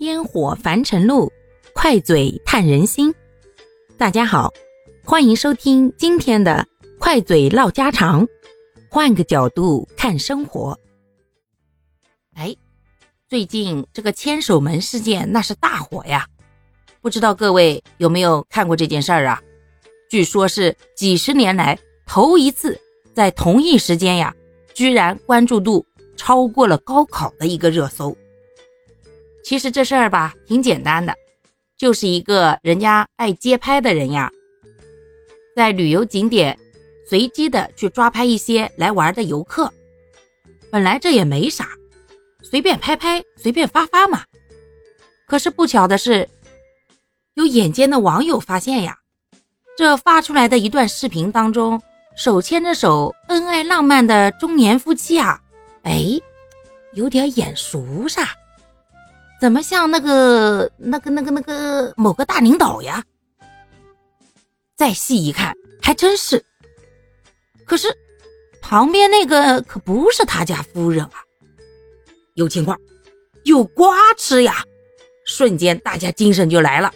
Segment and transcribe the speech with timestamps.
[0.00, 1.32] 烟火凡尘路，
[1.72, 3.14] 快嘴探人心。
[3.96, 4.52] 大家好，
[5.04, 6.66] 欢迎收听今天的
[6.98, 8.26] 快嘴唠家常，
[8.90, 10.76] 换个角度看生活。
[12.34, 12.56] 哎，
[13.28, 16.26] 最近这个千手门事件那是大火呀，
[17.00, 19.40] 不知道各位有没有看过这件事儿啊？
[20.10, 22.80] 据说是几十年来头一次
[23.14, 24.34] 在同一时间呀，
[24.74, 25.86] 居然关注度
[26.16, 28.16] 超过了高考的一个热搜。
[29.44, 31.14] 其实这事儿吧，挺简单的，
[31.76, 34.30] 就是一个人家爱街拍的人呀，
[35.54, 36.58] 在旅游景点
[37.06, 39.70] 随机的去抓拍一些来玩的游客。
[40.72, 41.68] 本来这也没啥，
[42.42, 44.24] 随便拍拍，随便发发嘛。
[45.26, 46.26] 可是不巧的是，
[47.34, 48.96] 有眼尖的网友发现呀，
[49.76, 51.80] 这发出来的一段视频当中，
[52.16, 55.38] 手牵着手、恩爱浪漫的中年夫妻啊，
[55.82, 56.18] 哎，
[56.94, 58.26] 有点眼熟噻。
[59.44, 63.04] 怎么像那个、那个、那个、那个某个大领导呀？
[64.74, 66.42] 再细一看，还真是。
[67.66, 67.94] 可是
[68.62, 71.20] 旁边那个可不是他家夫人啊！
[72.32, 72.80] 有情况，
[73.42, 74.64] 有瓜吃呀！
[75.26, 76.90] 瞬间大家精神就来了。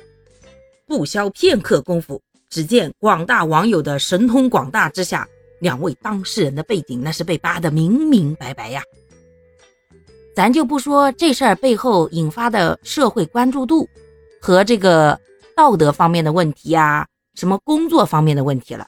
[0.86, 2.18] 不消片刻功夫，
[2.48, 5.28] 只见广大网友的神通广大之下，
[5.60, 8.82] 两位当事人的背景那是被扒得明明白白呀。
[10.38, 13.88] 咱就不说这事儿背后引发的社会关注度
[14.40, 15.18] 和这个
[15.56, 18.86] 道德方面的问题呀，什么工作方面的问题了，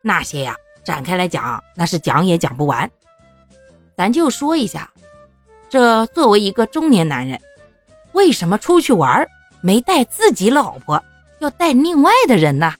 [0.00, 2.90] 那些呀展开来讲，那是讲也讲不完。
[3.98, 4.90] 咱就说一下，
[5.68, 7.38] 这作为一个中年男人，
[8.12, 9.28] 为什么出去玩
[9.60, 11.04] 没带自己老婆，
[11.40, 12.72] 要带另外的人呢？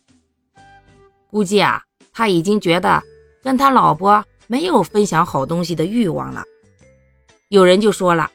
[1.30, 1.82] 估计啊，
[2.14, 3.02] 他已经觉得
[3.42, 6.42] 跟他老婆没有分享好东西的欲望了。
[7.48, 8.30] 有人就说了，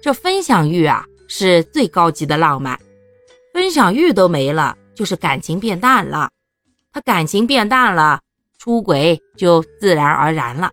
[0.00, 2.78] 这分享欲啊是最高级的浪漫，
[3.52, 6.30] 分享欲都没了，就是感情变淡了。
[6.92, 8.20] 他感情变淡了，
[8.58, 10.70] 出轨就自然而然了。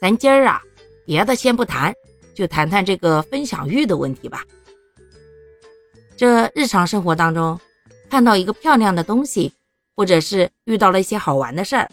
[0.00, 0.62] 咱今儿啊，
[1.04, 1.92] 别的先不谈，
[2.34, 4.42] 就谈谈这个分享欲的问题吧。
[6.16, 7.60] 这日常生活当中，
[8.08, 9.52] 看到一个漂亮的东西，
[9.94, 11.90] 或者是遇到了一些好玩的事儿，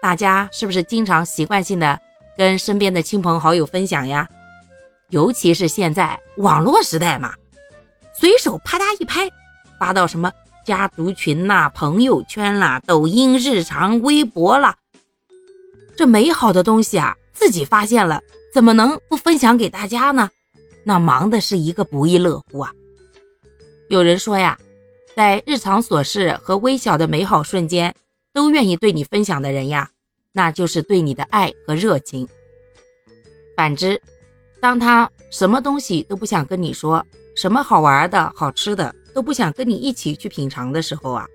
[0.00, 2.00] 大家是不是经常习惯性的？
[2.40, 4.26] 跟身边的亲朋好友分享呀，
[5.10, 7.34] 尤其是现在网络时代嘛，
[8.18, 9.28] 随手啪嗒一拍，
[9.78, 10.32] 发到什么
[10.64, 14.74] 家族群啦、朋友圈啦、抖音、日常、微博啦，
[15.94, 18.22] 这美好的东西啊，自己发现了，
[18.54, 20.30] 怎么能不分享给大家呢？
[20.84, 22.72] 那忙的是一个不亦乐乎啊！
[23.90, 24.58] 有人说呀，
[25.14, 27.94] 在日常琐事和微小的美好瞬间，
[28.32, 29.90] 都愿意对你分享的人呀。
[30.32, 32.28] 那就是对你的爱和热情。
[33.56, 34.00] 反之，
[34.60, 37.04] 当他什么东西都不想跟你说，
[37.36, 41.26] 什么好玩的好吃的都不想跟你一起去品尝的时候啊，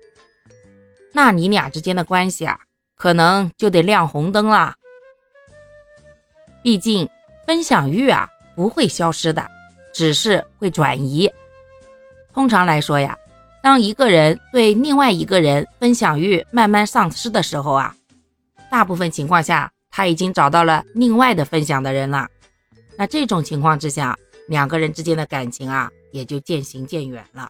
[1.12, 2.58] 那你俩之间的关系啊，
[2.96, 4.74] 可能就得亮红灯了。
[6.62, 7.08] 毕竟
[7.46, 9.46] 分享欲啊不会消失的，
[9.92, 11.30] 只是会转移。
[12.34, 13.16] 通常来说呀，
[13.62, 17.95] 当一个人对另外一个人分享欲慢慢丧失的时候啊。
[18.76, 22.28] 大部分情况下，他已经找到了另外的分享的人了。
[22.98, 24.14] 那这种情况之下，
[24.48, 27.48] 两个人之间的感情啊，也就渐行渐远了。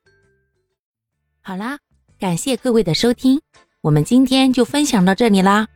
[1.42, 1.80] 好啦，
[2.20, 3.40] 感谢各位的收听，
[3.80, 5.66] 我们今天就分享到这里啦。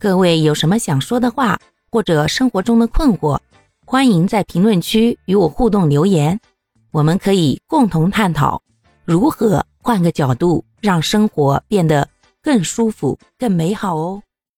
[0.00, 3.38] 各位有什么想说的话，或者生活中的困惑，
[3.84, 6.40] 欢迎在评论区与我互动留言，
[6.90, 8.62] 我们可以共同探讨
[9.04, 12.08] 如何换个角度让生活变得
[12.40, 14.22] 更舒服、更美好哦。